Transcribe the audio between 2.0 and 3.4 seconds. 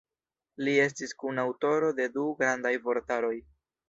du grandaj vortaroj.